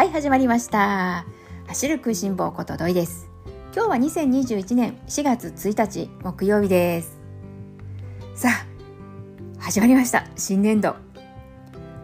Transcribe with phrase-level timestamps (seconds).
[0.00, 1.26] はい始まりました。
[1.66, 3.28] 走る食いしん坊ことどいです。
[3.74, 7.20] 今日は2021年4月1日木曜日です。
[8.34, 10.24] さあ始まりました。
[10.36, 10.96] 新年度。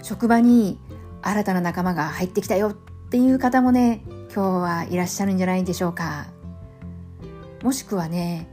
[0.02, 0.78] 職場に
[1.22, 2.68] 新たな仲間が入ってきたよ。
[2.68, 2.74] っ
[3.08, 6.26] ていう方もね今日はいらっしゃるんじゃないでしょうか。
[7.62, 8.46] もしくはね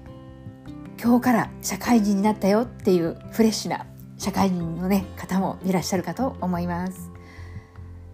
[1.04, 2.62] 今日から社会人になったよ。
[2.62, 3.86] っていうフレッシュな
[4.18, 7.12] 社会人のね方もいらっしゃるかと思います。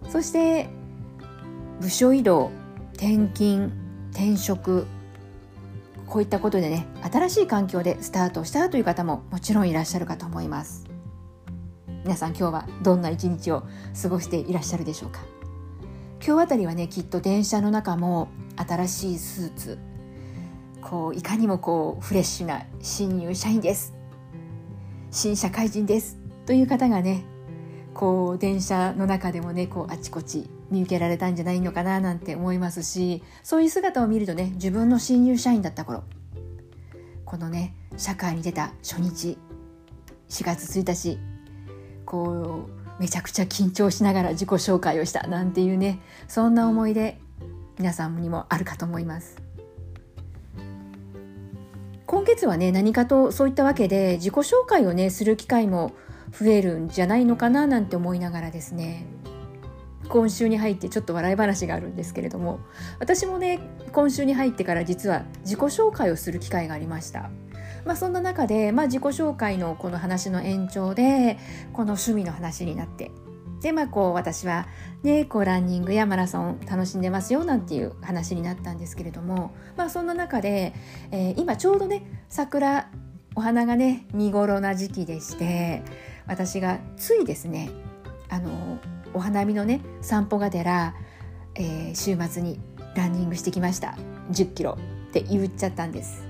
[0.08, 0.68] そして
[1.80, 2.50] 部署移動
[2.92, 3.72] 転勤
[4.10, 4.86] 転職
[6.06, 10.84] こういったことでね新しい環境でスタートしたという方ももちろんいらっしゃるかと思います。
[12.04, 13.62] 皆さん今日はどんな一日を
[14.00, 15.20] 過ごしていらっしゃるでしょうか。
[16.24, 19.78] 今日あたりはねきっと電車の中も新しいスーツ
[20.82, 23.94] こういかにもこうフレッシュな新入社員です。
[25.10, 26.18] 新社会人です。
[26.44, 27.24] という方がね
[27.94, 36.04] こう電車の中でもねこうあちこち見受けられたんじゃないのかななんて思いますしそういう姿を見るとね自分の新入社員だった頃
[37.24, 39.38] このね社会に出た初日
[40.28, 41.18] 4月1日
[42.06, 47.18] こうめちゃくちゃ緊張しながら自己紹介をしたなんていうねそんな思い出
[47.78, 49.50] 皆さんにもあるかと思います。
[52.10, 55.92] 今月はね何かとそういったわけで自己紹介をねする機会も
[56.32, 59.06] 増えるんじゃないのかななんて思いながらですね
[60.10, 62.60] 今週に入ってちょっと笑い話があるんですけれども
[62.98, 63.60] 私もね
[63.92, 67.30] 今週に入ってから実は自己紹介をする機会がありました。
[67.86, 71.38] まあ、そんな中で、まあ、自己紹介のこの話の延長で
[71.72, 73.10] この趣味の話になって
[73.62, 74.66] でまあこう私は
[75.02, 80.74] ねこうランニングやマラソン楽しんでますよなんていう話になったんですけれどもまあそんな中で、
[81.10, 82.90] えー、今ちょうどね桜
[83.34, 85.82] お花がね見頃な時期でして
[86.26, 87.70] 私がついですね
[88.28, 88.78] あの
[89.14, 90.94] お花見のね散歩がてら、
[91.54, 92.60] えー、週末に
[92.96, 93.96] ランニングしてきました
[94.32, 96.24] 1 0キロって言っちゃったんです。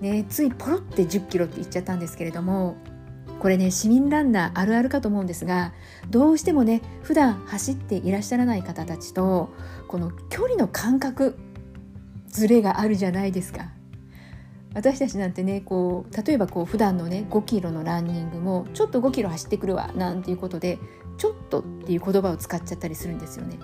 [0.00, 2.76] ね、ついポロって1 0キロって言っちゃったんですけれども
[3.40, 5.72] これね市民ランナーあるあるかと思うんですが
[6.10, 9.50] どうしてもね普段走っていらっしゃらない方たちと
[9.86, 11.36] この距離の感覚
[12.28, 13.70] ずれがあるじゃないですか。
[14.74, 20.78] 私たちなんてねこう例えばこう普段のね5キロのランニングもちょっと5キロ走ってくるわなんていうことで
[21.18, 23.58] ちょっとっていう言葉を使っちゃったりするんですよね。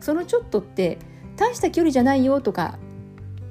[0.00, 0.98] そのちょっとって
[1.36, 2.78] 大した距離じゃないよとか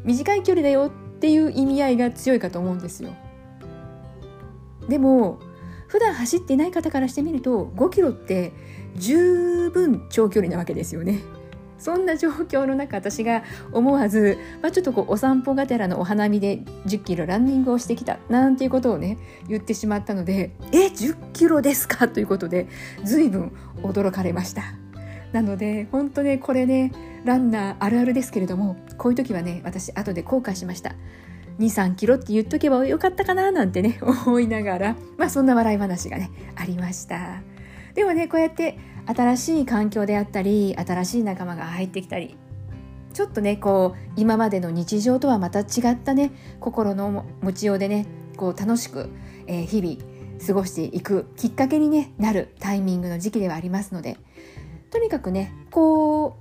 [0.03, 3.11] 短い距離だよっていう意味合いが強いかと思うんですよ。
[4.88, 5.40] でも
[5.88, 8.53] 普段走っていない方からしてみると5キロって
[8.95, 11.19] 十分長距離なわけですよね。
[11.81, 19.17] そんな状況の中私が思わず、まあ、ちょっとこうお散歩がてらのお花見で10キロランニングをしてきたなんていうことをね
[19.49, 22.67] 言ってしまったので「え10キロですか?」ということで
[23.03, 24.61] 随分驚かれました。
[25.33, 26.91] なので本当ねこれね
[27.25, 30.93] ランナーあるあるですけれどもこういう時はね私後で後悔しました。
[31.57, 33.51] 23キロって言っとけばよかったかな？
[33.51, 37.41] なんてね思いながらまあそんな笑い話がねありました。
[37.93, 42.35] でもねこうやって新しい環境であったり新しい仲間が入ってきたり
[43.13, 48.06] ちょっとねこう今までの日常とはまた違ったね心の持ちようでね
[48.38, 49.09] こう楽しく、
[49.47, 49.97] えー、日々
[50.45, 54.17] 過ごしていくきっかけに、ね、なるタイミングの時期ではありますので
[54.90, 56.38] とにかくねこ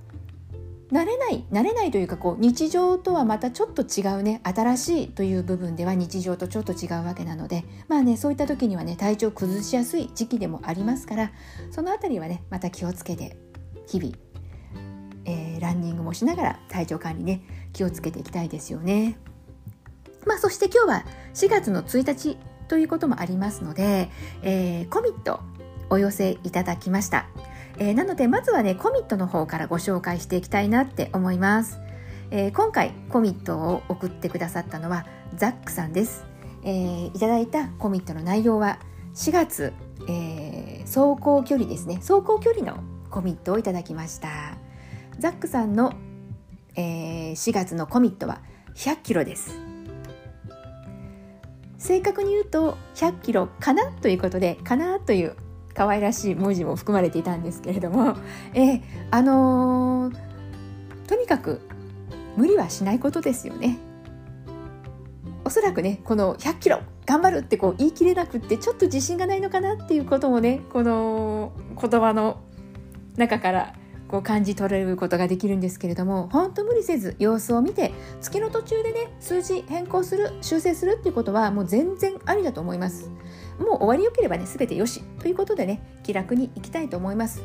[0.91, 11.31] 慣れない慣れないというかこう日常とはまたちょっと違うね新しいという部分では日常とちょっと違うわけなのでまあねそういった時にはね体調崩しやすい時期でもありますから
[11.71, 13.37] その辺りはねまた気をつけて
[13.87, 14.13] 日々、
[15.25, 17.41] えー、ランニングもしながら体調管理ね
[17.71, 19.17] 気をつけていきたいですよね。
[20.25, 22.37] まあそして今日は4月の1日
[22.67, 24.09] ということもありますので、
[24.43, 25.39] えー、コミット
[25.89, 27.27] お寄せいただきました。
[27.81, 31.79] えー、なのでまずはねコミットの方からご紹介していきたいなって思います、
[32.29, 36.23] えー、今回コミットを送ってくださったのはザックさんです、
[36.63, 38.77] えー、いただいたコミットの内容は
[39.15, 39.73] 4月、
[40.07, 41.95] え走行距離ですね。
[41.95, 44.29] 走行距離のコミットをいただきました。
[45.19, 45.91] ザックさんの、
[46.77, 48.39] え4月のコミットは
[48.75, 49.51] 100キロです。
[51.77, 55.35] 正確に言うと100キロかなということでかなという
[55.73, 58.15] 可愛らしい文字も含まれていたんですけれども、
[58.53, 58.81] え、
[59.11, 60.15] あのー、
[61.07, 61.61] とにかく
[62.37, 63.77] 無理はしないことですよね。
[65.43, 71.51] おそらくねこの100キロ頑張るってこう言い切れなくってちょっと自信がないのかなっていうこともねこの
[71.81, 72.39] 言葉の
[73.17, 73.73] 中から
[74.07, 83.09] こう感じ取れることができるんですけれども本当無理せず様子を見て月の途中でね数字変更する修正するっていうことはもう全然ありだと思います。
[83.61, 87.41] もう終わりよければね全てよしということでね気楽にいきたいと思います。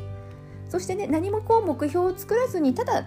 [0.69, 3.05] そしてね何もこう目標を作らずにただ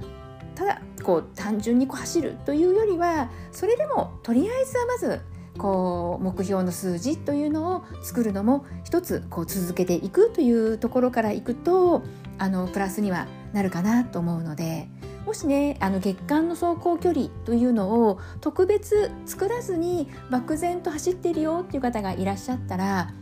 [0.54, 5.20] ただこう単純にこう走るというよりはそれでもとりあえずはまず
[5.58, 12.02] こう目標の数字というのを作るのも一つこう続けていくというところからいくと
[12.38, 14.88] あのプラスにはなるかなと思うので
[15.24, 23.12] もしねあの月間の走行距離というのを特別作らずに漠然と走ってるよっていう方がいらっしゃったら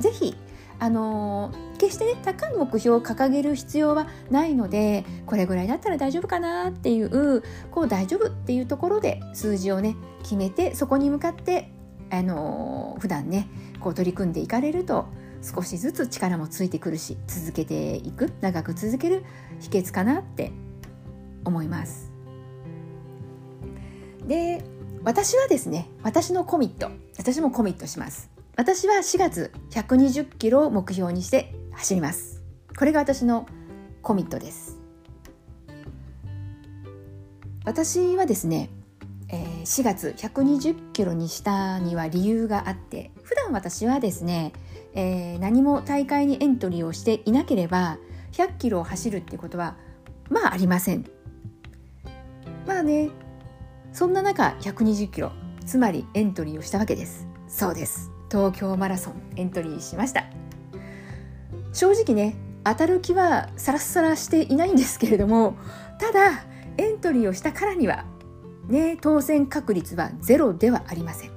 [0.00, 0.36] 是非
[0.78, 11.70] あの決してね高い目標を掲げる必要はないのでこれぐらいだったら大丈夫かなっていうこう大丈夫っていうところで数字をね決めてそこに向かって
[12.10, 13.48] あの普段ね
[13.80, 15.06] こう取り組んでいかれると
[15.42, 19.24] 少しずつ力もついてくるし続けていく長く続ける
[19.60, 20.52] 秘訣かなって
[21.44, 22.12] 思います。
[24.26, 24.64] で
[25.02, 28.30] 私はですね私のコミット私もコミットします。
[28.56, 32.42] 私は4月120キロを目標にして走ります。
[32.76, 33.46] これが私の
[34.02, 34.78] コミットです。
[37.64, 38.68] 私はですね、
[39.28, 44.52] えー、4月120キロにしたには理由があって普段私はですね、
[44.94, 47.98] えー、何も大会にエントリーをしていなければ
[48.32, 49.76] 100キロを走るっていうことは
[50.28, 51.13] まあありません。
[52.66, 53.10] まあね。
[53.92, 55.32] そんな中120キロ。
[55.66, 57.26] つまりエントリーをしたわけです。
[57.48, 58.10] そうです。
[58.30, 60.24] 東京マラソンエントリーしました。
[61.72, 65.56] 正直ね当たる気はさらさらしていないんですけれども
[65.98, 66.44] ただ
[66.78, 68.04] エントリーをしたからには
[68.68, 71.30] ね当選確率はゼロではありません。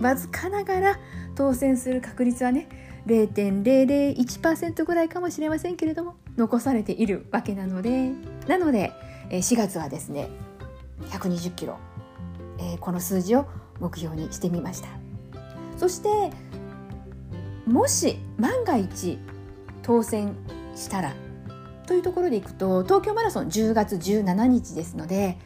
[0.00, 0.98] わずかながら
[1.34, 2.68] 当選する確率はね
[3.06, 8.10] 0.001%ぐらいかもしれませんけれども残されているわけなので
[8.46, 8.92] なので
[9.38, 10.28] 4月はですね
[11.10, 11.78] 120キロ、
[12.58, 13.46] え、この数字を
[13.80, 14.88] 目標にしてみました。
[15.76, 16.30] そして
[17.66, 19.18] もし万が一
[19.82, 20.36] 当選
[20.76, 21.14] したら
[21.86, 25.38] というところでいくと東京マラソン10月17日ですので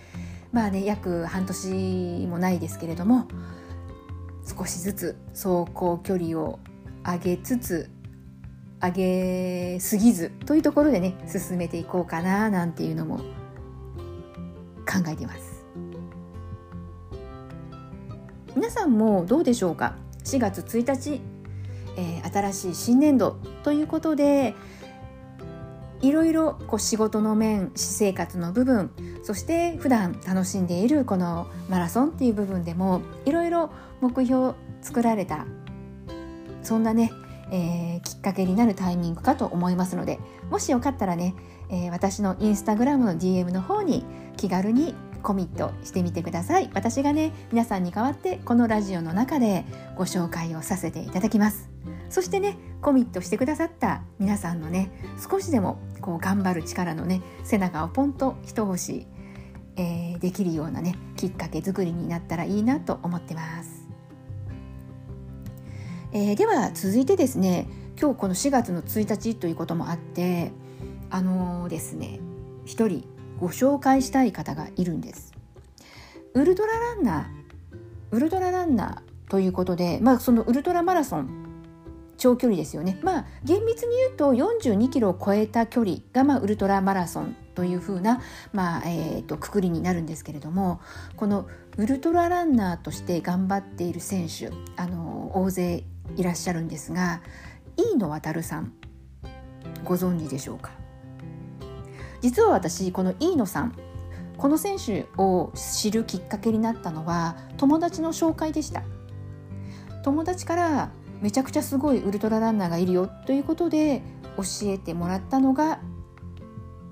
[0.52, 3.28] まあね約半年もないですけれども
[4.46, 6.58] 少しずつ走行距離を
[7.04, 7.90] 上げつつ
[8.82, 13.20] 上げすぎずというところでね進めていこうかななんていうのも
[14.86, 15.64] 考えています。
[18.54, 21.20] 皆さんもどうでしょうか？4月1日、
[21.96, 24.54] えー、新しい新年度ということで
[26.00, 28.90] いろいろこう仕事の面私生活の部分
[29.22, 35.46] そして普段楽しんでいるこのマラソンっていう部分でもいろいろ目標作られた
[36.62, 37.12] そんなね、
[37.50, 40.18] えー、きっかけになるタイミングかと思いますので
[40.50, 41.34] もしよかったらね、
[41.70, 44.04] えー、私のインスタグラムの DM の方に
[44.36, 46.70] 気軽にコミットしてみてください。
[46.72, 49.64] 私がね皆さんに代わってこのラジオの中で
[49.96, 51.68] ご紹介をさせていただきます。
[52.08, 54.92] そしてねコミットしてくださった皆さんのね
[55.28, 59.08] 少しでもこう頑張る力のね背中をポンと一押し、
[59.76, 63.75] えー、できるようなねきっかけ作りになったらいいなと思ってます、
[66.12, 67.68] えー、では続いてですね
[68.00, 70.52] 今日この4月の1日ということもあって
[71.10, 72.20] あのー、ですね
[72.64, 73.04] 一人
[73.38, 75.32] ご紹介したい方がいるんです。
[76.34, 77.76] ウルトラランナー
[78.10, 81.46] ウルトラランナーということで、まあ、そのウルトラマラソン
[82.18, 82.98] 長距離ですよね。
[83.02, 88.20] まあ厳密に言うと42キロを超えた距離が、まあ、ウルトラマラソンというふうな、
[88.52, 90.80] まあえーと、くくりになるんですけれども
[91.16, 95.84] このウルトラランナーとして頑張っている選手あの大勢
[96.16, 97.20] いらっしゃるんですが
[97.76, 98.72] 飯野航さん
[99.84, 100.70] ご存知でしょうか？
[102.20, 103.76] 実は私この飯野さん
[104.36, 108.82] この選手を知るきっかけになったのは友達の紹介でした。
[110.02, 114.02] 友達からめちゃくちゃすごいウルトラランナーがいるよということで
[114.36, 115.80] 教えてもらったのが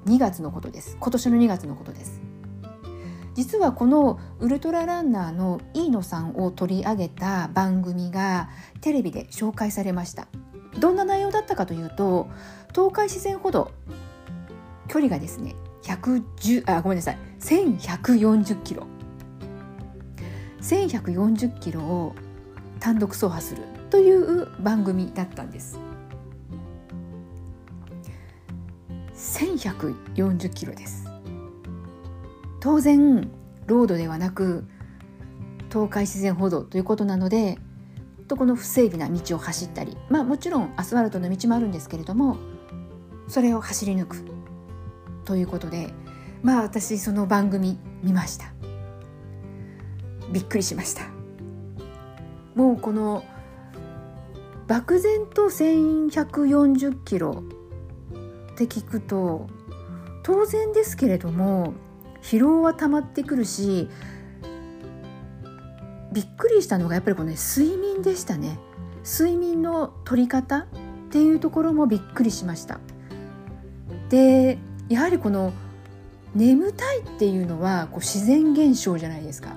[0.07, 0.97] 2月のことです。
[0.99, 2.21] 今年の2月のことです。
[3.35, 8.49] 実はこのウルトラランナーの飯野さんを取り上げた番組が
[8.81, 10.29] テレビで紹介されました。
[10.79, 12.29] どんな内容だったかというと
[12.75, 13.71] 東海自然歩道
[14.89, 17.19] 距離がですね110あごめんなさい。
[17.41, 18.87] 1140キロ。
[20.61, 22.15] 1140キロを
[22.81, 25.79] 単独走破するという番組だったんです。
[29.15, 31.04] 1140キロです。
[32.65, 33.31] 当然
[33.67, 34.65] ロードではなく
[35.71, 37.59] 東海自然歩道ということなので
[38.27, 42.39] とこの不整備な道を走ったりまあもちろんアスファルトの道もあるんですけれども
[43.29, 44.25] それを走り抜く
[45.27, 45.93] ということで
[46.43, 48.47] まあ私その番組見ました。
[50.33, 51.03] びっくりしました。
[52.55, 53.25] もうこの
[54.69, 57.45] 漠然と1140キロ
[58.53, 59.49] って聞くと
[60.23, 61.75] 当然ですけれども
[62.25, 63.89] 疲労は溜まってくるし
[66.11, 68.59] びっくりしたのがやっぱりこの、ね、睡眠でしたね。
[69.05, 70.67] 睡眠の取り方っ
[71.11, 72.81] ていうところもびっくりしました。
[74.09, 75.53] でやはりこの
[76.35, 79.55] 眠たいっていうのはこう自然現象じゃないですか。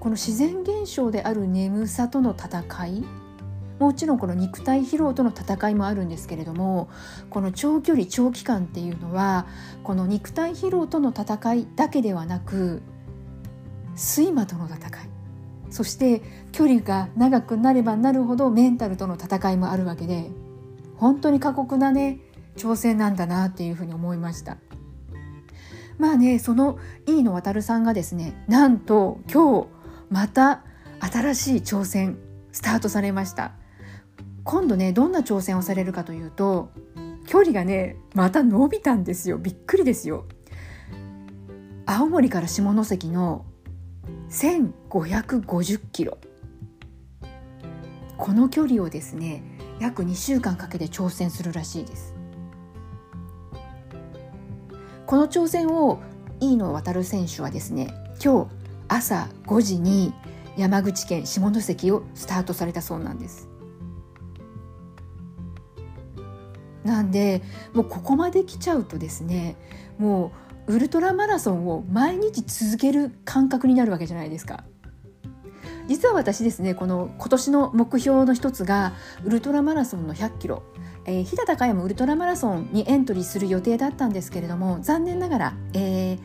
[0.00, 3.04] この自然現象である眠さとの戦い
[3.78, 6.88] もちろんこの肉体疲労との戦いもあるんですけれども
[7.30, 9.46] この長距離長期間っていうのは
[9.84, 12.82] この肉体疲労との戦いだけではなく
[13.96, 14.90] 睡魔との戦い
[15.70, 20.30] そして距離が長くなればなるほどメンタルとの戦いもあるわけで
[20.96, 22.20] 本当に過酷なね
[22.56, 24.56] 挑戦なんだなっていうふうに思いました。
[25.98, 29.68] まあねその飯野渉さんがですねなんと今日
[30.10, 30.62] また
[31.00, 32.18] 新しい挑戦
[32.52, 33.52] スタートされました
[34.48, 36.70] 今度ねどんな挑戦をされるかというと
[37.26, 39.36] 距離がねまた伸びたんですよ。
[39.36, 40.24] びっくりですよ。
[41.84, 43.44] 青森から下関の
[44.30, 46.16] 1550キロ。
[48.16, 49.42] この距離をですね
[49.80, 52.14] 約2週間かけて挑戦するらしいです。
[55.04, 56.00] この挑戦を
[56.40, 57.92] 飯野航選手はですね
[58.24, 58.50] 今日
[58.88, 60.14] 朝5時に
[60.56, 63.47] 山口県下関をスタートされたそうなんです。
[66.88, 67.42] なんで
[67.74, 69.56] もうここまで来ちゃうとですね
[69.98, 70.32] も
[70.66, 74.64] うウルトラマラソンを毎日続ける感覚になるわけじゃないですか。
[75.86, 78.92] 実は私ですねこの今年の目標の一つが
[79.24, 80.62] ウルトラマラソンの100キロ、
[81.06, 86.18] えー、飛騨高山ウルトラマラソンにエントリーする予定だったんですけれども残念ながら、えー、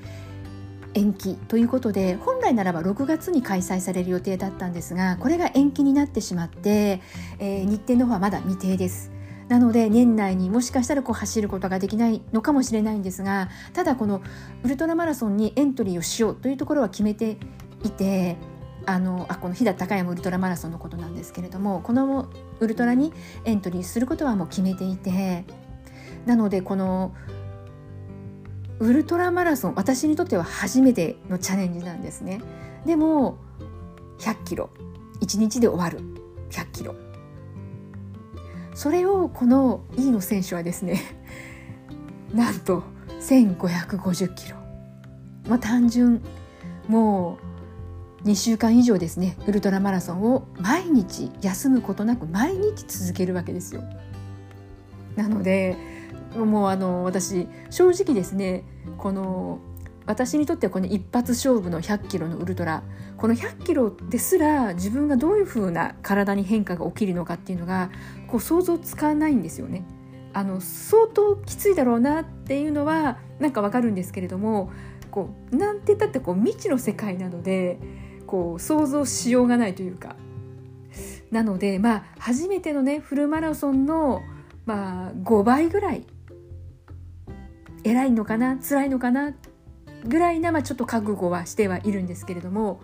[0.95, 7.01] 延期ということで本来ならば6月に開催される予定だったんですがこれが延期になってしまって、
[7.39, 9.13] えー、日程の方はまだ未定です。
[9.53, 14.23] なので年内にもしかしたらこう走ることができないのかもしれないんですがただこの
[14.63, 17.37] ウルトラマラソンにエントリーをしようというところは決めて
[17.83, 18.37] いて
[18.87, 22.29] あのあこの飛騨高山ウルトラマラソンのことなんですけれどもこの
[22.61, 23.13] ウルトラに
[23.45, 25.45] エントリーすることはもう決めていて
[26.25, 27.13] なのでこの
[28.79, 32.41] ウルトラマラソン私にとっては初めてのチャレンジなんですね。
[32.87, 33.37] でも
[34.17, 34.71] 100キロ。
[35.21, 35.99] 1日で終わる。
[36.49, 36.95] 100キロ。
[38.75, 41.01] それをこの飯野選手はですね
[42.33, 42.83] なんと
[43.21, 44.57] 1550キロ、
[45.47, 46.21] まあ、単純
[46.87, 47.37] も
[48.23, 53.83] う2週間以上ですねウルトラマラソンを毎日休むことなく毎日続けるわけですよ。
[55.15, 55.77] なので
[56.35, 58.63] もうあの私正直ですね
[58.97, 59.59] この
[60.05, 62.83] 私にとってはこの一発勝負の100キロのウルトラ
[63.17, 67.89] この100キロですら自分がどういうふうな体に変化が起きるのかっていうのが
[68.33, 69.85] こう想像つかないんですよね。
[70.33, 74.71] あの相当きついだろうなっていうのはなんかわかるんですけれども
[75.11, 77.77] こうなんて言ったってこう未知の世界なので
[78.25, 80.15] こう想像しようがないというか
[81.29, 84.23] なのでまあ初めてのねフルマラソンの
[84.65, 86.03] まあ5倍ぐらい
[87.83, 89.35] 偉いのかな辛いのかな
[90.05, 92.81] ぐらいな、まあ、ちょっと覚悟はしてはいるんですけれども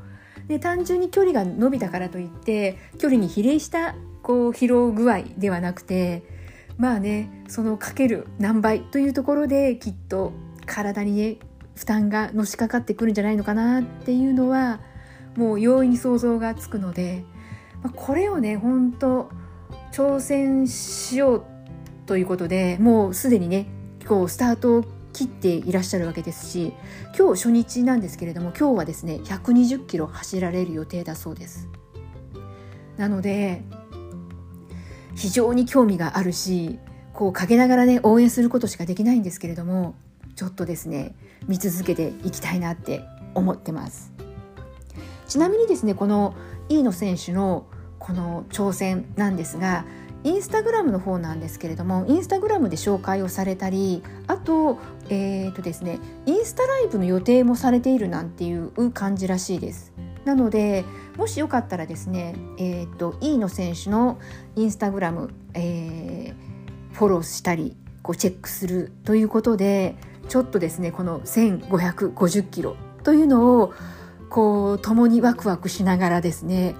[0.47, 3.95] で単純に距離が伸びたからといって距離に比例した
[4.29, 6.21] こう疲労具合ではなくて
[6.77, 10.33] まあねそのかける何倍というところできっと
[10.67, 11.37] 体にね
[11.73, 14.81] 負担がのしかかってくるんじゃないのかなっていうのは
[15.35, 17.23] もう容易に想像がつくので、
[17.81, 19.31] まあ、これをね本当
[19.91, 21.45] 挑戦しよう
[22.05, 23.65] ということでもうすでにね
[24.07, 26.71] こうスタートを切っていらっしゃるわけですし
[27.17, 31.67] 今日初日なんですけれども今日はですね120キロ走られる予定だそうです。
[32.97, 33.63] なので
[35.15, 36.79] 非常に興味があるし
[37.13, 39.95] こう陰ながらね応援することしかできないんですけれども
[40.35, 41.15] ちょっとですね
[41.47, 43.01] 見続けていきたいなって
[43.35, 44.13] 思ってます
[45.27, 46.35] ちなみにですねこの
[46.69, 47.65] 飯野選手の
[47.99, 49.85] この挑戦なんですが
[50.23, 54.77] インスタグラムの方なんですけれどもインスタグラムで紹介をされたりあと,、
[55.09, 59.93] えーとですね、インスタライブの予定もされているなんていう感じらしいです。
[60.25, 60.85] なので
[61.17, 64.19] もしよかったらですね、えーと、飯野選手の
[64.55, 69.95] インスタグラム、えー、フォローしたりこうチェックするということで
[70.27, 73.73] ちょっとですねこの1550キロというのを
[74.29, 76.75] こう共にワクワクしながらですね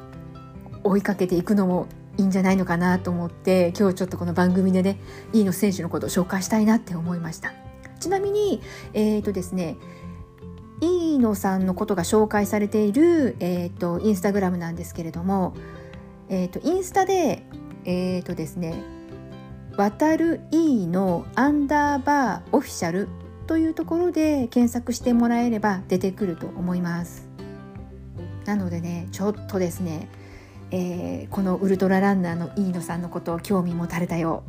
[0.84, 5.00] 追いかけていくのもいいんじゃないのかなと思って今日ちょっとこの番組でね
[5.34, 7.53] 飯野選手のことを紹介したいなって思いました。
[8.00, 8.62] ちなみに
[8.93, 9.75] え、ー、とですね
[10.81, 15.53] 飯野さんのことが紹介されている、えーと、インスタグラムなんですけれども、
[16.29, 17.43] えーと、インスタで
[17.86, 18.75] えっ、ー、とですね
[19.77, 23.07] 渡る E のアンダーバーオフィシャル
[23.48, 27.29] というところで検索してもらえれば出てくると思います。
[28.45, 30.09] なのでねちょっとですね、
[30.71, 34.43] えー、このウルトラランナーの飯野さんのことを興味持たれたよ。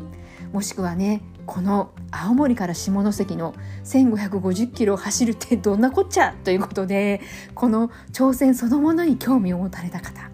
[0.52, 3.54] もしくはねこの青森から下関の
[3.84, 7.20] 1550キロを走るってどんなこっちゃということで
[7.54, 10.30] この挑戦そのものに興味を持たれた方。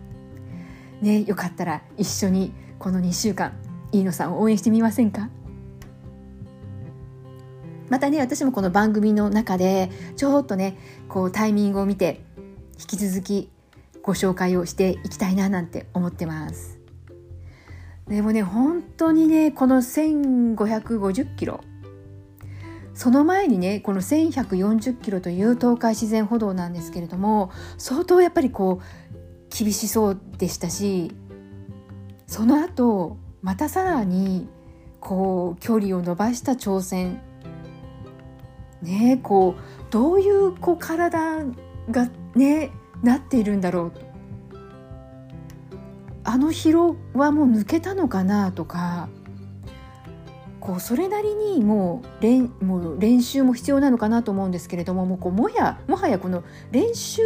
[1.00, 3.52] ねよかったら一緒にこの2週間
[3.92, 5.30] 飯野さんを応援してみませんか？
[7.88, 10.76] またね私もこの番組の中でちょっとね
[11.08, 12.20] こうタイミングを見て
[12.80, 13.50] 引き続き
[14.02, 16.75] ご紹介をしていきたいななんて思ってます。
[18.08, 21.60] でもね本当にねこの1550キロ。
[22.94, 31.12] その前にねこの1140キロという東海自然歩道なんですけれども相当やっぱりこう厳しそうでしたし
[32.26, 34.48] その後またさらに
[34.98, 37.20] こう距離を伸ばした挑戦。
[38.82, 41.44] ねこうどういうこう体
[41.90, 42.70] がね
[43.02, 44.05] なっているんだろう。
[46.26, 49.08] あの疲労はもう抜けたのかなとか
[50.58, 56.42] こうそれなりにもう練もう練習も必要なのかなと思うんですけれどももうこうもやもはやこの
[56.72, 57.22] 練習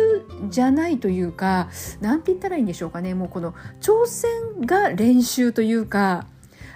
[0.51, 1.71] じゃないというか
[2.03, 3.15] 何て言ったらいいんでしょうかね。
[3.15, 6.27] もうこの挑戦が練習というか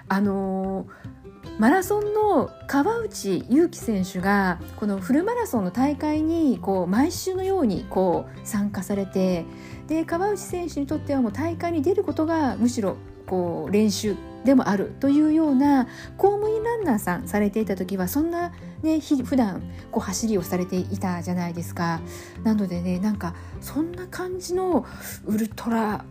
[0.07, 1.14] あのー
[1.57, 9.45] マラソンの川内優輝選手がこのフルマラソンの大会にこう毎週のようにこう参加されて
[9.87, 18.51] で川内選手にとってはもう大会に出ることがむしろこう練習でもあるというような公務員ランナーさんされていた時はそんな
[18.83, 22.01] ね普段こう走りをされていたじゃないですか。
[22.43, 24.85] なのでねなんかそんな感じの
[25.25, 26.03] ウルトラ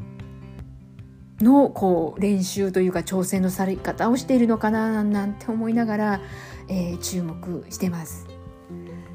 [1.41, 6.21] のこう練習というか挑戦のされ方をしているのかななんて思いながら、
[6.69, 8.27] えー、注目してます。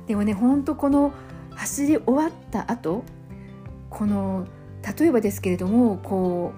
[0.07, 1.13] でもねほんとこの
[1.55, 3.03] 走り終わった後
[3.89, 4.47] この
[4.97, 6.53] 例えばですけれどもこ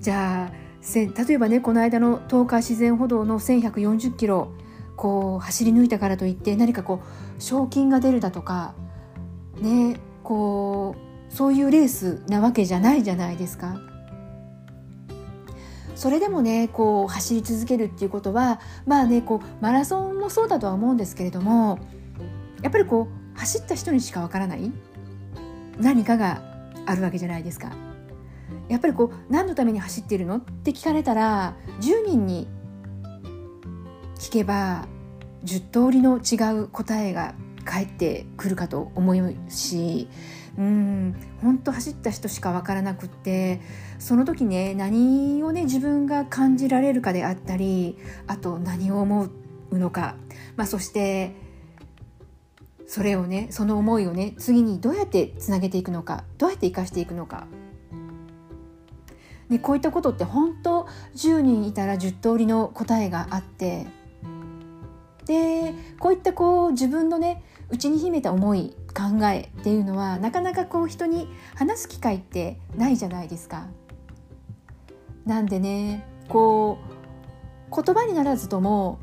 [0.00, 4.52] うじゃあ例えばねこの間の東海自然歩道の1140キロ
[4.96, 7.00] こう走り抜いたからといって何かこ
[7.38, 8.74] う賞金が出るだとか
[9.60, 10.94] ねこ
[11.30, 13.93] うそういうレースなわけじゃないじゃないですか。
[15.94, 21.78] それでもねこう走り続けるっていうことはまあねこうマラソンもそうだとは思うんですけれども
[22.62, 24.72] やっぱりこう走った人にしかわからない
[25.78, 26.42] 何かが
[26.86, 27.72] あるわけじゃないですか。
[28.68, 32.48] やっぱりこう何のために走ってるのって聞かれたら10人に
[34.18, 34.86] 聞けば
[35.44, 40.08] 10通りの違う答えが返ってくるかと思うし
[40.58, 43.60] うん本当走った人しか分からなくって
[43.98, 49.28] その時ね何をね自分が感じられるかであったりあと何を思
[49.70, 50.16] うのか、
[50.56, 51.34] まあ、そして
[52.86, 57.46] それをねその思いをね次にどうやってつなげていくのかどうやって生かしていくのか。
[59.48, 63.86] ね、こういったことって本当10人いたら10通りの答えがあって
[65.26, 73.66] でこういったこう自分のね内に秘めた思い考えっていうのはなかなかこう人に話す機会ってないじゃないですか。
[75.26, 76.78] なんでねこ
[77.70, 78.98] う言葉にならずとも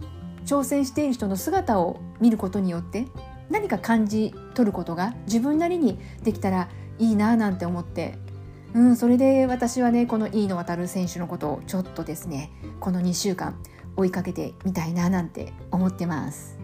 [0.46, 3.08] 挑戦している人の姿を見ることによって
[3.50, 8.18] 何か感じ取ることが自分なりにできたらいいななんて思って、
[8.74, 13.60] うん、それで私はねこの飯野航選手のことをちょっとですねこの2週間
[13.98, 16.61] 追いかけてみたいななんて思ってます。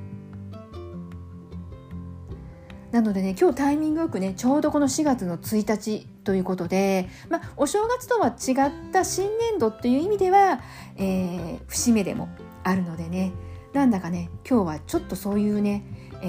[2.92, 10.62] なのでね今日タイミングよくねちょうどこの4月の1日ということで、まあ、お正月とは違った新年度っていう意味では、
[10.96, 12.30] えー、節目でも
[12.64, 13.34] あるのでね
[13.74, 15.84] なんだかね今日はちょっとそういうね、
[16.22, 16.26] え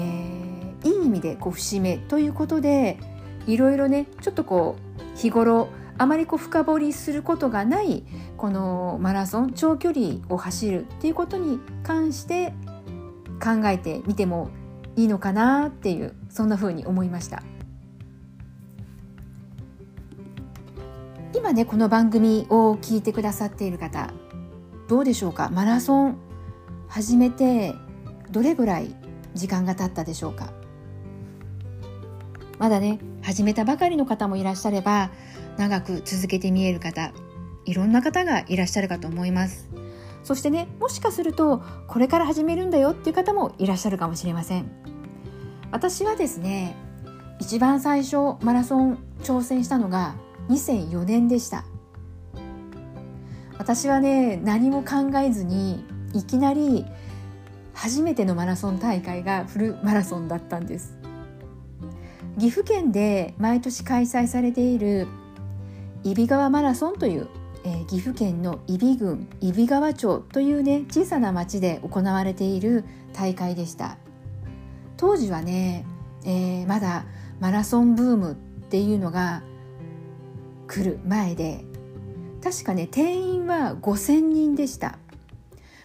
[0.81, 2.97] ー、いい意味でこう節目ということで
[3.47, 8.03] いろいろねちょっとこう日頃あまりこう深掘りすることがない
[8.37, 12.53] このマラソン長距離を走るっていうことに関して
[13.43, 14.49] 考えてみても
[14.95, 17.43] いいのかなっていうそんな風に思いました。
[21.35, 24.11] 今ねこの番組を聞いてくださっている方
[24.87, 25.49] どうでしょうか？
[25.49, 26.17] マラソン
[26.87, 27.75] 始めて
[28.31, 28.95] どれぐらい
[29.35, 30.51] 時間が経ったでしょうか？
[32.57, 35.11] まだね始めたばかりの方もいらっしゃれば
[35.57, 37.13] 長く続けて見える方
[37.65, 39.69] いろんな方がいらっしゃるかと思います。
[40.23, 44.69] そしてねもしかするとこれから始めるんだよっていう方もいらっしゃるかもしれません。
[45.71, 46.75] 私はですね
[47.39, 50.15] 一番最初マラソン挑戦したのが
[50.49, 51.63] 2004年でした。
[53.57, 56.85] 私はね何も考えずにいきなり
[57.73, 60.97] 初めてのマラソン大会がフルマラソンだったんです。
[62.39, 65.07] 岐阜県で毎年開催されている
[66.03, 67.27] 揖斐川マラソンという、
[67.65, 73.97] えー、岐阜県の揖斐郡揖斐川町というね小さな町で行われている大会でした。
[74.99, 75.85] 当時はね、
[76.25, 77.05] えー、まだ
[77.39, 79.43] マラソンブームっていうのが
[80.67, 81.63] 来る前で
[82.43, 84.99] 確かね定員は5,000人でした。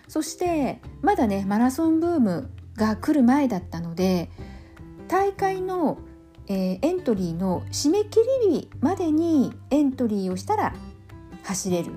[0.09, 4.31] そしてまだねマラソンブームが来る前だったので
[5.07, 5.99] 大会の、
[6.49, 10.75] えー、エントリーの締め切り日までにエントリーをしたら
[11.45, 11.93] 走れる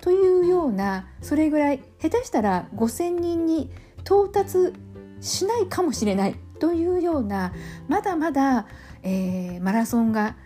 [0.00, 4.72] というようなそれぐらい下手したら5,000人に到達
[5.20, 7.52] しないかもしれないというような
[7.88, 8.66] まだまだ、
[9.02, 10.36] えー、マラソンが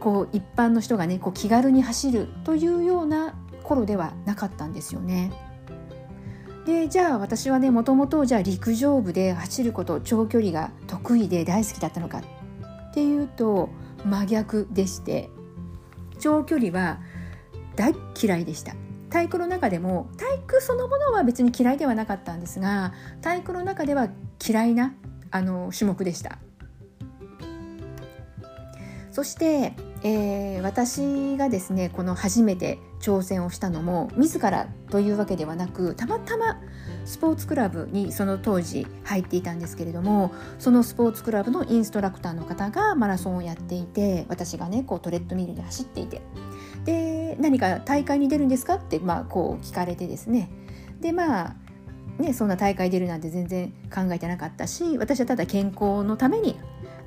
[0.00, 5.32] こう一般の人がねこう気軽に走るというような頃ではなかったんですよね。
[6.66, 13.70] でじゃあ私はねもともとじゃあ陸上部で走ること長距離が得意で大好きだったのかっていうと
[14.04, 15.30] 真逆でして
[16.18, 17.00] 長距離は
[17.74, 18.74] 大嫌いでした
[19.10, 24.08] 体育の中でも体育そのものは別に嫌いではなかったんですが体育の中では
[24.46, 24.94] 嫌いな
[25.30, 26.38] あの種目でした。
[29.10, 36.60] そしてえー、私がですねこの初めて挑戦をしたのも自らというわけではなくたまたま
[37.08, 46.20] スポーツクラブにその当時入っていたんですけれどもそのスポーツクラブのインストラクターの方がマラソンをやっていて私がねこうトレッドミルで走っていて。
[46.84, 48.74] で何か大会に出るんですか？
[48.74, 50.50] って、まあ、こう聞かれてですね。
[51.00, 51.56] でまあ
[52.18, 56.56] ね、そんな大会出るなんて全然考えてなかったし私はただ健康のために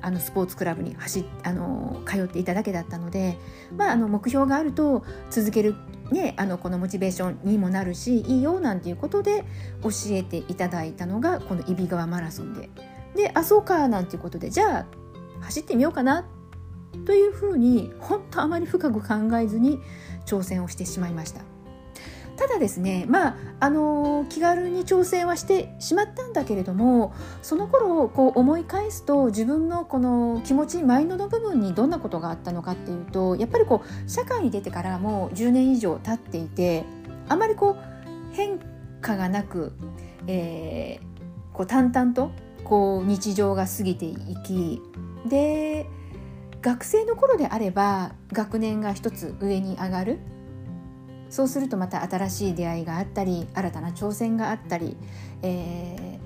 [0.00, 3.36] あのスポーツクラブに走あの通っていただけだったので、
[3.76, 5.74] まあ、あの目標があると続ける、
[6.12, 9.44] ね、あのこのモチベーションにもなるしいいよなんていうことで
[9.82, 12.70] 教えていただいたのがこの揖斐川マラソンで
[13.16, 14.86] であそうかなんていうことでじゃあ
[15.40, 16.24] 走ってみようかな
[17.06, 19.80] というふうに本当あまり深く考えずに
[20.26, 21.51] 挑戦をしてしまいました。
[22.36, 36.84] ただですねまああの気軽に挑戦はしてしまったんだけれどもその頃こう思い返すと自分のこの気持ちマインドの部分にどんなことがあったのかっていうとやっぱりこう社会に出てからもう10年以上経っていて
[37.28, 38.58] あまりこう変
[39.00, 39.72] 化がなく、
[40.26, 42.32] えー、こう淡々と
[42.64, 44.80] こう日常が過ぎていき
[45.28, 45.86] で
[46.62, 50.18] 学生の頃であれば学年が一つ上に上がる。
[51.32, 54.98] そうするとまた新しい出会いがあったり新たな挑戦があったり、
[55.40, 56.18] え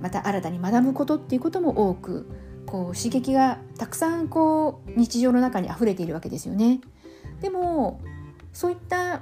[0.00, 2.28] ー、また新たに学ぶことっていうことも多く
[2.66, 6.80] こう刺激がたくさんこう日常の中にあふれているわけですよね。
[7.40, 8.00] でも
[8.52, 9.20] そういった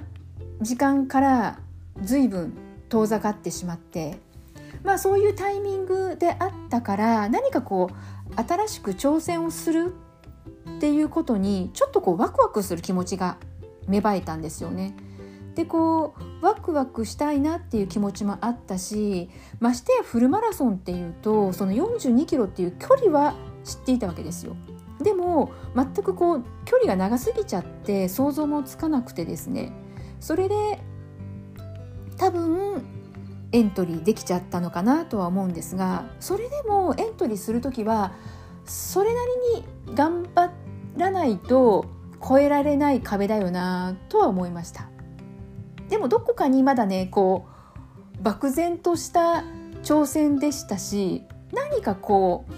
[0.59, 1.59] 時間から
[2.01, 2.53] 随分
[2.89, 4.17] 遠ざかってしまって
[4.83, 9.93] まあそういうタイミングであったから何かこう新しく挑戦をする
[10.77, 13.37] っていうことにちょっとこうワクワクする気持ちが
[13.87, 14.95] 芽生えたんですよね。
[15.55, 19.29] でこうワクワクしたいなっていう気持ちもあったし
[19.61, 24.55] ましてやフルマラソンっていうとその42キロっていう距離は知っていたわけですよ。
[25.01, 29.71] でも全くこう距離が長すぎちゃって想像もつかなくてですね
[30.19, 30.79] それで
[32.17, 32.83] 多分
[33.51, 38.13] エントリーできちゃったのかなとは思うんですがそれでもエントリーする時は
[38.65, 39.21] それな
[39.55, 40.51] りに頑張
[40.97, 41.85] らないと
[42.25, 44.89] 越えられない壁だよなとは思いました
[45.89, 47.45] でもどこかにまだねこ
[48.19, 49.43] う漠然とした
[49.83, 52.53] 挑戦でしたし何かこう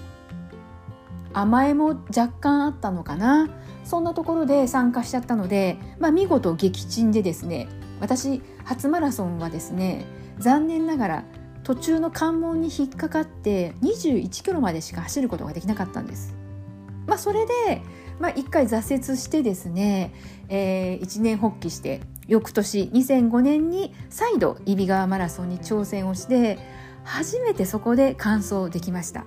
[1.34, 3.50] 甘えも若干あったのかな
[3.84, 7.68] そんなところで参加しちゃったので、まあ、見事撃沈でですね
[8.00, 10.06] 私初マラソンはですね
[10.40, 11.24] 残念ながら
[11.64, 16.34] 途中の関門に引っかかって21キロまでしか走ることができなかったんです。
[17.08, 17.82] まあ、それで
[18.20, 20.14] まあ、1回挫折してですね、
[20.50, 26.58] えー、一年発起して翌年2005年に再度揖斐川マラソンに挑戦をして
[27.04, 29.26] 初めてそこで完走できました。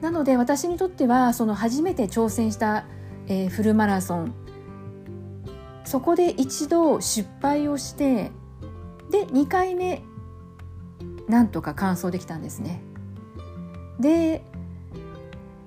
[0.00, 2.86] なので私にとってはその初めて挑戦した、
[3.28, 4.34] えー、フルマラソン
[5.84, 8.32] そこで一度失敗をして
[9.10, 10.02] で2回目
[11.28, 12.82] なんとか完走できたんですね。
[14.00, 14.42] で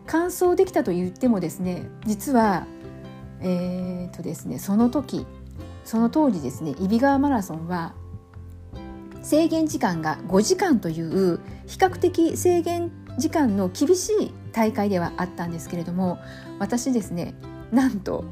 [0.08, 2.68] 完走できたと言ってもですね実は
[3.42, 5.26] えー、とですねその時
[5.84, 7.94] その当時ですね揖斐川マラソンは
[9.22, 16.20] 制限時間が5時間という比較的制限時間の厳しい大会ではあったんですけれども
[16.60, 17.36] 私ですね
[17.72, 18.26] なんと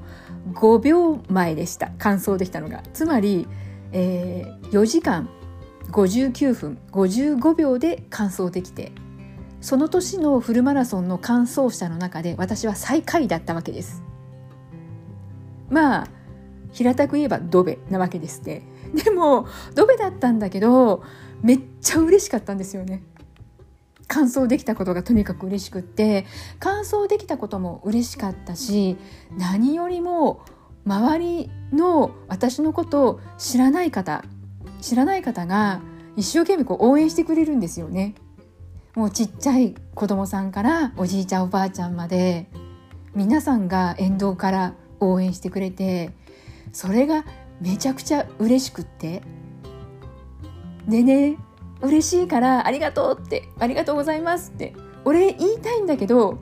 [0.53, 1.91] 5秒前でした。
[1.99, 2.83] 完走できたのが。
[2.93, 3.47] つまり、
[3.91, 5.29] えー、4時間
[5.91, 8.91] 59分55秒で完走できて
[9.63, 14.03] その年のフルマラソンの完走者の中で私は最下位だったわけです。
[15.69, 16.07] まあ
[16.73, 18.63] 平たく言えばドベなわけですね
[19.05, 21.01] でもドベだったんだけど
[21.41, 23.03] めっちゃ嬉しかったんですよね。
[24.07, 26.25] 完走できたことがとにかく嬉しくって。
[26.59, 28.97] 完走できたことも嬉しかったし
[29.37, 30.41] 何よりも
[30.85, 34.25] 周りの私のことを知らない方
[34.81, 35.79] 知らない方が
[36.17, 38.13] 一生懸命こう応援してくれるんですよね。
[38.95, 42.47] もうちっちゃい子供さんからおじいちゃんおばあちゃんまで
[43.15, 46.11] 皆さんが沿道から応援してくれて
[46.71, 47.25] それが
[47.59, 49.23] めちゃくちゃ嬉しくって
[50.87, 51.37] でね
[51.81, 54.73] 嬉しいからありがとうってありがとうございますって
[55.05, 56.37] 俺言いたいんだけど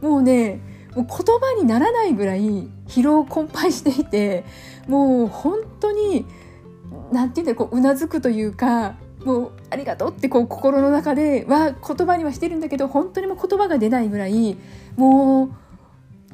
[0.00, 0.60] もうね
[0.94, 2.40] もう言葉にならないぐらい
[2.88, 4.44] 疲労困憊していて
[4.88, 6.24] もう本当に
[7.12, 14.56] 何て言うんだろうこううなずくというかもうありがとうってこう心の中では言葉にはしてるんだけど本当にもう言葉が出ないぐらい
[14.96, 15.52] もう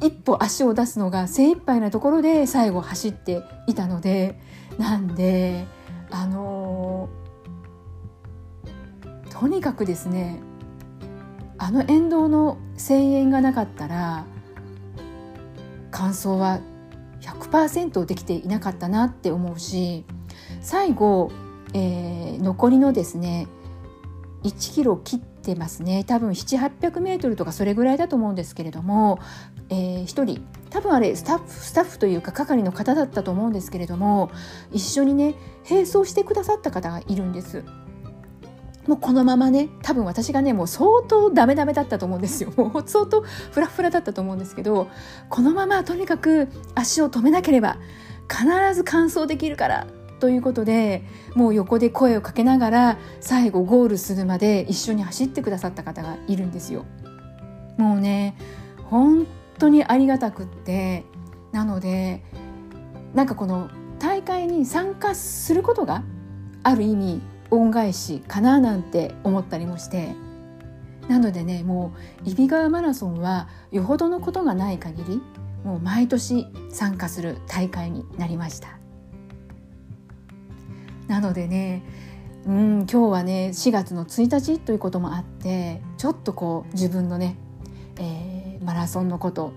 [0.01, 4.41] 一歩足を出すのが精一杯なところで最後走っていたので
[4.79, 5.67] なんで
[6.11, 10.41] あのー、とにかくですね
[11.59, 14.25] あの沿道の声援がなかったら
[15.91, 16.61] 感想は
[17.21, 20.05] 100%できていなかったなって思うし
[20.61, 21.31] 最後、
[21.75, 23.47] えー、残りのですね
[24.45, 26.05] 1キロ切ってますね。
[26.05, 29.19] 多分700800メートルとかそれぐらいだと思うんですけれども、
[29.69, 30.45] えー、1人。
[30.71, 34.31] 多分あれスタッフスタッフというか係の方だったと思うんですけれども
[34.71, 35.35] 一緒にね
[35.69, 37.65] 並走してくださった方がいるんです。
[38.87, 42.53] もうこのままね多分私がねもう相当ダメダメだったと思うんですよ。
[42.57, 44.89] もう相当フラフラだったと思うんですけど
[45.29, 47.77] このままとにかく足を止めなければ
[48.31, 49.87] 必ず完走できるから
[50.19, 51.03] ということで
[51.35, 56.85] もう横で声をかけながら最後ゴールするまで一緒に走ってくださった方がいるんですよ。
[57.77, 58.37] もうね
[58.85, 59.27] 本
[59.59, 61.05] 当にありがたくって
[61.53, 62.23] なので
[63.15, 66.03] なんかこの大会に参加することが
[66.63, 70.15] ある意味恩返しかななんて思ったりもして
[71.09, 75.23] なのでねもう揖斐川マラソンはよほどのことがない限り
[75.65, 78.79] もう毎年参加する大会になりました
[81.09, 81.83] なのでね
[82.47, 87.37] うん今日はね4月の1日ということもあってちょっとこう自分のね、
[87.99, 89.53] えー、マラソンのこと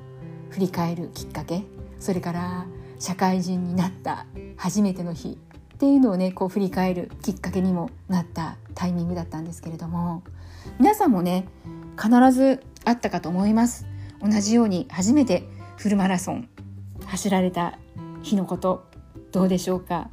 [0.49, 1.63] 振り返るきっかけ
[1.99, 2.65] それから
[2.99, 4.25] 社会人になった
[4.57, 5.37] 初めての日
[5.75, 10.23] っていうのをねこう振り返るきっかけにもなったタイミングだったんですけれども
[10.79, 11.47] 皆さんもね
[12.01, 13.85] 必ずあったかと思います。
[14.21, 16.47] 同じように初めてフルマラソン
[17.05, 17.79] 走られた
[18.21, 18.85] 日のこと
[19.31, 20.09] どうでしょうか？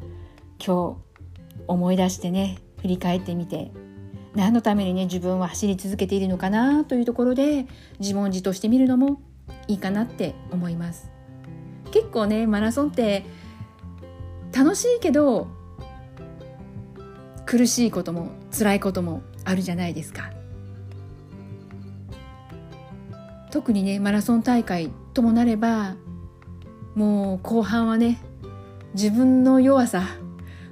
[0.65, 1.08] 今日
[1.69, 3.71] 思い出してね振り返ってみて
[4.35, 7.67] 何のためにね自分は走り続けているのかなというところで
[8.01, 9.21] 自問自答してみるのも
[9.67, 11.11] いいかなって思います。
[11.91, 13.25] 結構ねマラソンって
[14.57, 15.49] 楽しいけど
[17.47, 20.31] 苦しいことも辛いこともあるじゃないですか。
[23.51, 25.97] 特にねマラソン大会ともなれば
[26.95, 28.21] もう後半はね
[28.95, 30.03] 自分の弱さ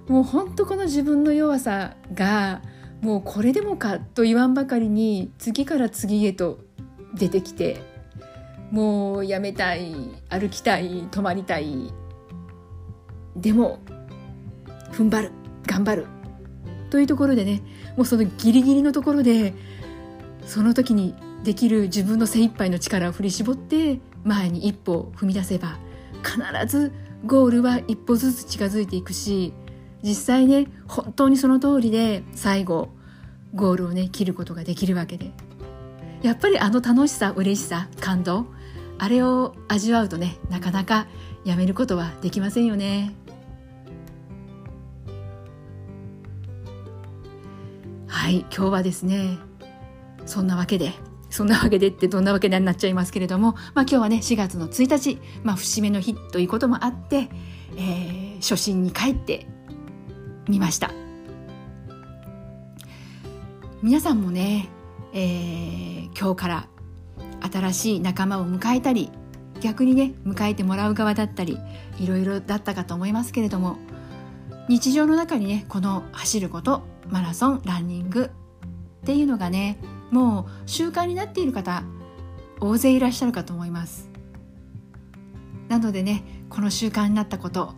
[0.09, 2.63] もうほんとこの自分の弱さが
[3.01, 6.61] もうこれでもかと言わんばかりに次から次へと
[7.15, 7.81] 出てきて
[8.71, 9.95] もうやめたい
[10.29, 11.93] 歩きたい止まりたい。
[13.37, 13.81] でも
[14.93, 15.33] 踏ん張る
[15.67, 16.07] 頑張る。
[16.91, 17.63] というところでね
[17.97, 19.55] もうそのギリギリのところで
[20.47, 25.79] その時にできる自分の精一杯の力を振り絞って前に一歩踏み出せば
[26.23, 26.93] 必ず
[27.25, 29.53] ゴールは一歩ずつ近づいていくし
[30.03, 32.91] 実際ね本当にその通りで最後
[33.55, 35.31] ゴールをね切ることができるわけで
[36.23, 38.47] やっぱりあの楽しさ嬉しさ感動
[38.99, 41.07] あれを味わうとねなかなか
[41.45, 43.15] やめることはできませんよね。
[48.09, 49.39] はい今日はですね
[50.25, 50.93] そんなわけで
[51.31, 57.29] そんなわけでってどんなわけでになっちゃいますけれども、まあ、今日はね4月の1日、まあ、節目の日ということもあって、
[57.77, 59.47] えー、初心に帰って
[60.49, 60.91] みました。
[63.83, 64.69] 皆さんもね、
[65.13, 66.69] えー、今日から
[67.53, 69.11] 新しい仲間を迎えたり
[69.61, 71.59] 逆にね迎えてもらう側だったり
[71.99, 73.77] いろいろだったかと思いますけれども
[74.69, 78.31] 日常の中にねこの走ることマラソンランニング
[79.03, 79.79] っていうのがね
[80.11, 81.85] もう習慣になっている方
[82.61, 84.11] 大勢いらっしゃるかと思います。
[85.69, 87.75] なのでねこの習慣になったこと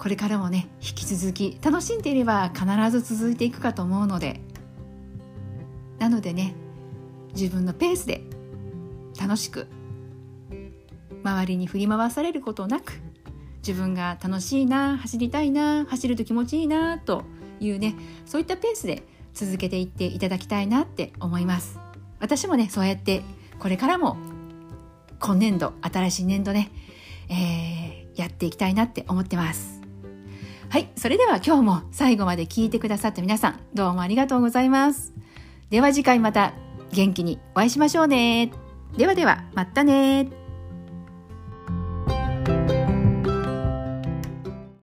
[0.00, 4.40] これからもね引き続き楽しんでいれば必ず続いていくかと思うので
[5.98, 6.54] なのでね
[7.34, 8.22] 自分のペースで
[9.20, 9.66] 楽しく
[11.22, 12.94] 周りに振り回されることなく
[13.58, 17.24] 自分が楽しいな走りたいな走ると気持ちいいなと
[17.60, 19.02] いうねそういったペースで
[19.34, 21.78] 続けていっていただきたいなって思います。
[22.20, 23.22] 私もねそうやって
[23.58, 24.16] これからも
[25.18, 26.70] 今年度新しい年度ね、
[27.28, 29.79] えー、やっていきたいなって思ってます。
[30.70, 35.12] はいそれでは今日も最後まで聞いてくださった皆さんどうもありがとうございます。
[35.68, 36.52] では次回また
[36.92, 38.52] 元気にお会いしましょうね。
[38.96, 40.28] ではではまたね